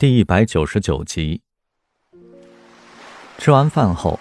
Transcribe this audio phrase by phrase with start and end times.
[0.00, 1.42] 第一百九十九集。
[3.36, 4.18] 吃完饭后，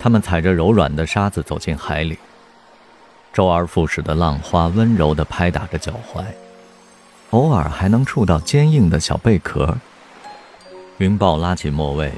[0.00, 2.18] 他们踩着柔软的沙子走进海里。
[3.30, 6.24] 周而复始的浪花温柔地拍打着脚踝，
[7.28, 9.76] 偶尔还能触到坚硬的小贝壳。
[10.96, 12.10] 云豹拉起莫卫，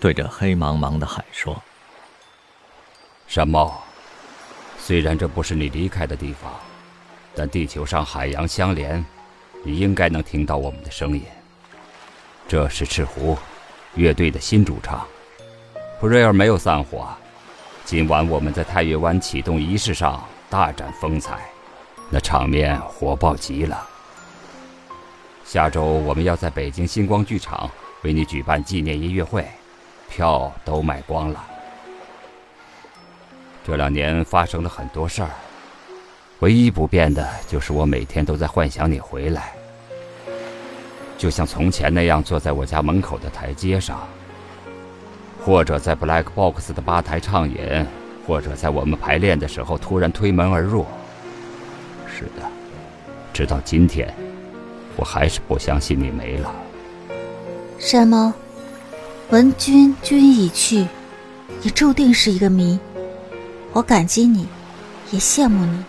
[0.00, 1.62] 对着黑茫茫的海说
[3.28, 3.80] ：“山猫，
[4.76, 6.52] 虽然这不是你离开的地方，
[7.32, 9.06] 但地球上海洋相连，
[9.62, 11.22] 你应该能听到我们的声音。”
[12.46, 13.36] 这是赤狐
[13.94, 15.06] 乐队的新主唱，
[15.98, 17.08] 普瑞尔没有散伙。
[17.86, 21.38] 今晚我们在太月湾启动仪式上大展风采，
[22.10, 23.88] 那场面火爆极了。
[25.44, 27.70] 下周我们要在北京星光剧场
[28.02, 29.46] 为你举办纪念音乐会，
[30.10, 31.44] 票都卖光了。
[33.66, 35.30] 这两年发生了很多事儿，
[36.40, 39.54] 唯一不变的就是我每天都在幻想你回来。
[41.24, 43.98] 就像从前那样，坐在我家门口的台阶上，
[45.42, 47.56] 或者在 Black Box 的吧台畅饮，
[48.26, 50.84] 或者在我们排练的时候突然推门而入。
[52.06, 52.42] 是的，
[53.32, 54.14] 直到今天，
[54.96, 56.54] 我还是不相信你没了。
[57.78, 58.30] 山猫，
[59.30, 60.86] 闻君君已去，
[61.62, 62.78] 你注定是一个谜。
[63.72, 64.46] 我感激你，
[65.10, 65.84] 也羡慕你，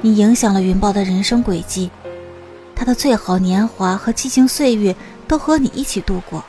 [0.00, 1.90] 你影响了云豹的人生轨迹。
[2.78, 4.94] 他的最好年华和激情岁月
[5.26, 6.44] 都和你一起度过。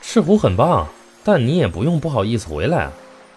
[0.00, 0.86] 赤狐很棒，
[1.24, 2.92] 但你也不用不好意思回来啊。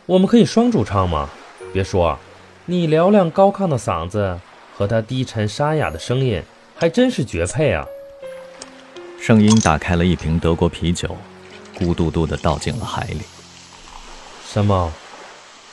[0.06, 1.28] 我们可以双主唱嘛？
[1.74, 2.20] 别说，
[2.68, 4.40] 你嘹亮高亢的嗓子
[4.78, 6.44] 和他低沉沙哑的声音
[6.76, 7.84] 还真是绝配啊。
[9.20, 11.18] 声音打开了一瓶德国啤酒，
[11.80, 13.22] 咕嘟嘟地倒进了海里。
[14.46, 14.92] 山猫，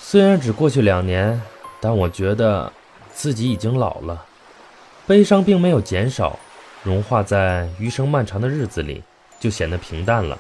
[0.01, 1.39] 虽然只过去两年，
[1.83, 2.73] 但我觉得
[3.13, 4.25] 自己已经老了。
[5.11, 6.39] 悲伤并没有减少，
[6.85, 9.03] 融化在余生漫长的日子里，
[9.41, 10.39] 就显得平淡了。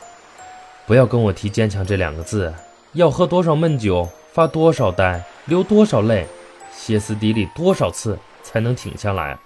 [0.87, 2.55] 不要跟我提坚强这两个字，
[2.93, 6.25] 要喝多少闷酒，发多少呆，流多少泪，
[6.72, 9.37] 歇斯底里多少次才能停下来？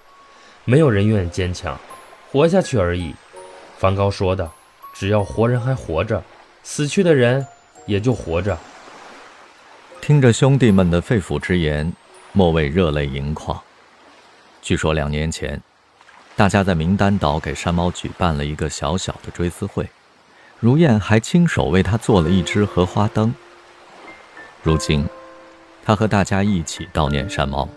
[0.66, 1.80] 没有人愿意坚强，
[2.30, 3.14] 活下去而已。
[3.78, 4.50] 梵高说的
[4.92, 6.22] ：“只要活人还活着，
[6.62, 7.46] 死去的人
[7.86, 8.58] 也就活着。”
[10.02, 11.90] 听着兄弟们的肺腑之言，
[12.32, 13.58] 莫蔚热泪盈眶。
[14.64, 15.60] 据说两年前，
[16.34, 19.86] 大家在名丹岛给山猫举办了一个小小的追思会，
[20.58, 23.34] 如燕还亲手为他做了一只荷花灯。
[24.62, 25.06] 如今，
[25.84, 27.68] 他和大家一起悼念山猫，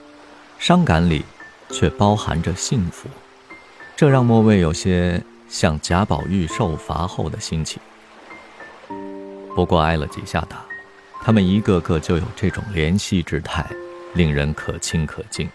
[0.58, 1.26] 伤感里
[1.72, 3.10] 却包含着幸福，
[3.98, 7.82] 这让莫蔚有些像贾宝玉受罚后的心情。
[9.54, 10.64] 不过挨了几下打，
[11.22, 13.70] 他们一个个就有这种怜惜之态，
[14.14, 15.50] 令人可亲可敬。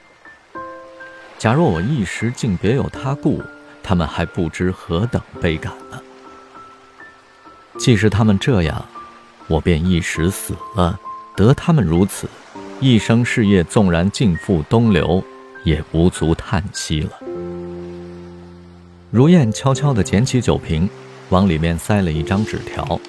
[1.42, 3.42] 假若我一时竟别有他故，
[3.82, 6.00] 他们还不知何等悲感呢。
[7.80, 8.86] 既是他们这样，
[9.48, 10.97] 我便一时死了，
[11.34, 12.28] 得他们如此，
[12.78, 15.20] 一生事业纵然尽付东流，
[15.64, 17.10] 也无足叹息了。
[19.10, 20.88] 如燕悄悄地捡起酒瓶，
[21.30, 23.00] 往里面塞了一张纸条，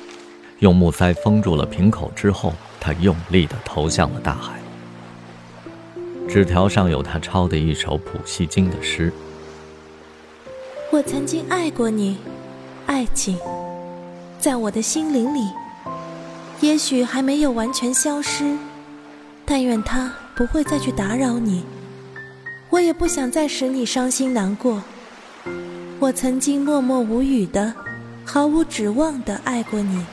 [0.58, 4.63] 用木塞封住了瓶口之后，他用力地投向了大海。
[6.34, 9.14] 纸条上有他抄的一首普希金的诗。
[10.92, 12.18] 我曾经爱过你，
[12.88, 13.38] 爱情，
[14.40, 15.48] 在我的心灵里，
[16.60, 18.58] 也许还没有完全消失，
[19.46, 21.64] 但愿它不会再去打扰你。
[22.72, 24.82] 我也不想再使你伤心难过。
[26.00, 27.72] 我曾经默默无语的，
[28.26, 30.04] 毫无指望的爱过你。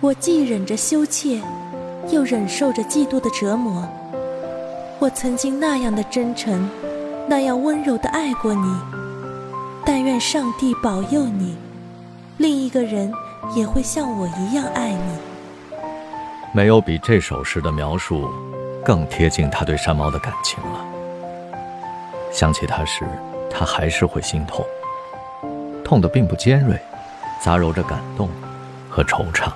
[0.00, 1.42] 我既忍着羞怯，
[2.12, 3.84] 又忍受着嫉妒的折磨。
[5.00, 6.68] 我曾经那样的真诚，
[7.26, 8.76] 那样温柔的爱过你，
[9.82, 11.56] 但愿上帝保佑你，
[12.36, 13.10] 另一个人
[13.56, 15.18] 也会像我一样爱你。
[16.52, 18.30] 没有比这首诗的描述
[18.84, 20.84] 更贴近他对山猫的感情了。
[22.30, 23.02] 想起他时，
[23.50, 24.62] 他还是会心痛，
[25.82, 26.78] 痛得并不尖锐，
[27.40, 28.28] 杂糅着感动
[28.90, 29.50] 和惆怅，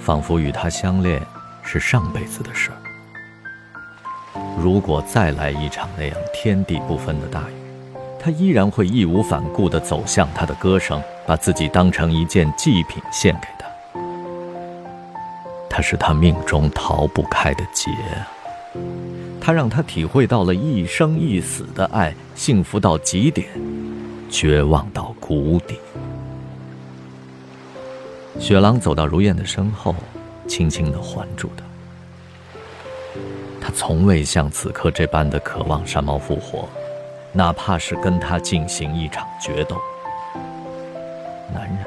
[0.00, 1.20] 仿佛与他相恋
[1.62, 2.78] 是上辈子的事儿。
[4.62, 7.54] 如果再来一场那样天地不分的大雨，
[8.20, 13.66] 他依然会义无反顾地走向他的歌声，把自己当成一件祭品献给他。
[15.68, 17.90] 他是他命中逃不开的劫，
[19.40, 23.48] 他让他体会到了一生一死的爱，幸福到极点，
[24.30, 25.76] 绝望到谷底。
[28.38, 29.92] 雪狼走到如燕的身后，
[30.46, 31.64] 轻轻地环住她。
[33.62, 36.68] 他从未像此刻这般的渴望山猫复活，
[37.30, 39.76] 哪怕是跟他进行一场决斗。
[41.54, 41.78] 男人，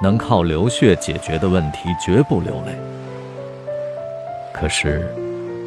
[0.00, 2.78] 能靠流血解决的问题绝不流泪。
[4.52, 5.12] 可是，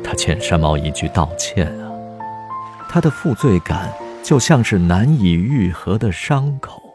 [0.01, 1.91] 他欠山猫一句道歉啊！
[2.87, 3.93] 他的负罪感
[4.23, 6.86] 就像是难以愈合的伤口。